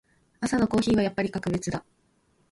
[0.39, 1.85] 朝のコーヒーはやっぱり格別だ。